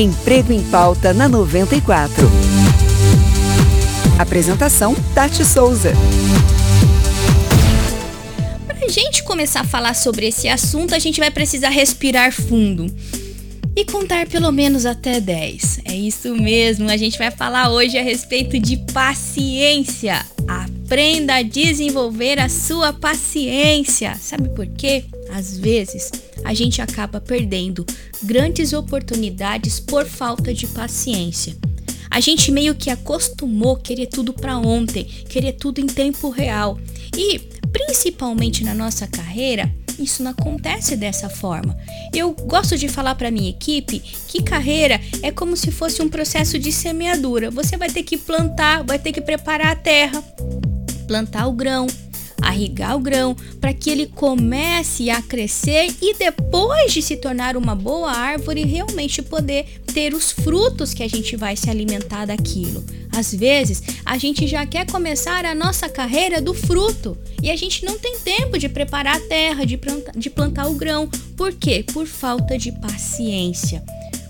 [0.00, 2.26] Emprego em Pauta na 94.
[4.18, 5.92] Apresentação: Tati Souza.
[8.66, 12.86] Para a gente começar a falar sobre esse assunto, a gente vai precisar respirar fundo
[13.76, 15.80] e contar pelo menos até 10.
[15.84, 20.24] É isso mesmo, a gente vai falar hoje a respeito de paciência.
[20.48, 24.16] Aprenda a desenvolver a sua paciência.
[24.18, 25.04] Sabe por quê?
[25.30, 26.10] Às vezes
[26.44, 27.84] a gente acaba perdendo
[28.22, 31.56] grandes oportunidades por falta de paciência.
[32.10, 36.78] A gente meio que acostumou querer tudo para ontem, querer tudo em tempo real.
[37.16, 37.38] E
[37.70, 41.76] principalmente na nossa carreira, isso não acontece dessa forma.
[42.12, 46.58] Eu gosto de falar para minha equipe que carreira é como se fosse um processo
[46.58, 47.50] de semeadura.
[47.50, 50.22] Você vai ter que plantar, vai ter que preparar a terra,
[51.06, 51.86] plantar o grão,
[52.42, 57.74] arrigar o grão para que ele comece a crescer e depois de se tornar uma
[57.74, 62.84] boa árvore, realmente poder ter os frutos que a gente vai se alimentar daquilo.
[63.12, 67.84] Às vezes, a gente já quer começar a nossa carreira do fruto e a gente
[67.84, 71.08] não tem tempo de preparar a terra, de plantar, de plantar o grão.
[71.36, 71.84] Por quê?
[71.92, 73.82] Por falta de paciência.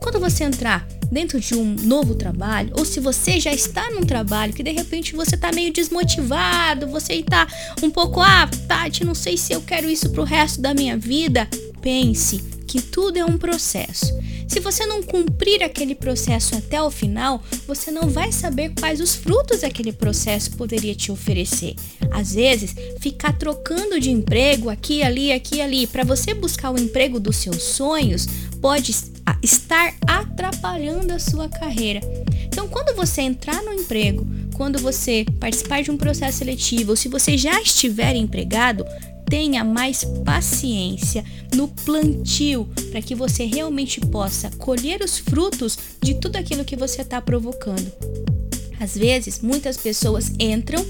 [0.00, 4.52] Quando você entrar dentro de um novo trabalho, ou se você já está num trabalho
[4.52, 7.46] que de repente você está meio desmotivado, você está
[7.82, 10.96] um pouco, ah, Tati, não sei se eu quero isso para o resto da minha
[10.96, 11.48] vida,
[11.80, 14.12] pense que tudo é um processo.
[14.48, 19.14] Se você não cumprir aquele processo até o final, você não vai saber quais os
[19.14, 21.74] frutos aquele processo poderia te oferecer.
[22.10, 27.20] Às vezes, ficar trocando de emprego aqui, ali, aqui, ali, para você buscar o emprego
[27.20, 28.26] dos seus sonhos,
[28.60, 28.92] pode
[29.44, 32.00] estar atrapalhando a sua carreira.
[32.46, 37.08] Então, quando você entrar no emprego, quando você participar de um processo seletivo, ou se
[37.08, 38.84] você já estiver empregado,
[39.28, 46.36] tenha mais paciência no plantio para que você realmente possa colher os frutos de tudo
[46.36, 47.92] aquilo que você está provocando.
[48.80, 50.84] Às vezes, muitas pessoas entram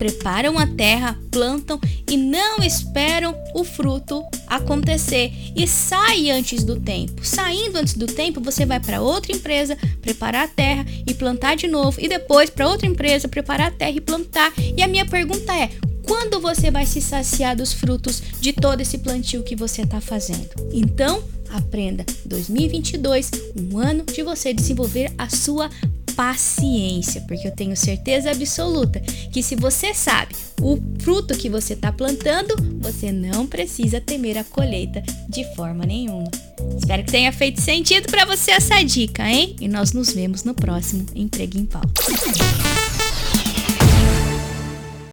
[0.00, 1.78] preparam a terra, plantam
[2.10, 7.22] e não esperam o fruto acontecer e sai antes do tempo.
[7.22, 11.68] Saindo antes do tempo, você vai para outra empresa preparar a terra e plantar de
[11.68, 14.50] novo e depois para outra empresa preparar a terra e plantar.
[14.74, 15.68] E a minha pergunta é:
[16.02, 20.48] quando você vai se saciar dos frutos de todo esse plantio que você está fazendo?
[20.72, 25.68] Então, aprenda 2022, um ano de você desenvolver a sua
[26.20, 29.00] paciência, porque eu tenho certeza absoluta
[29.32, 34.44] que se você sabe o fruto que você está plantando, você não precisa temer a
[34.44, 36.30] colheita de forma nenhuma.
[36.76, 39.56] Espero que tenha feito sentido para você essa dica, hein?
[39.62, 41.88] E nós nos vemos no próximo Emprego em Pauta.